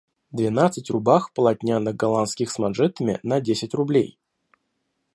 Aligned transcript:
Двенадцать 0.31 0.89
рубах 0.89 1.31
полотняных 1.31 1.95
голландских 1.95 2.49
с 2.49 2.57
манжетами 2.57 3.19
на 3.21 3.39
десять 3.39 3.75
рублей. 3.75 4.17